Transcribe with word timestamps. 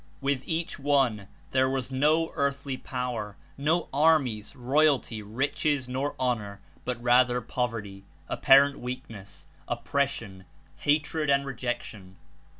With 0.19 0.41
each 0.47 0.79
one 0.79 1.27
there 1.51 1.69
was 1.69 1.91
no 1.91 2.31
earthly 2.33 2.75
power, 2.75 3.37
no 3.55 3.87
armies, 3.93 4.55
royalty, 4.55 5.21
riches 5.21 5.87
nor 5.87 6.15
honor, 6.17 6.59
but 6.85 6.99
rather 7.03 7.39
poverty, 7.39 8.03
apparent 8.27 8.79
weak 8.79 9.07
ness, 9.11 9.45
oppression, 9.67 10.45
hatred 10.77 11.29
and 11.29 11.45
rejection. 11.45 12.15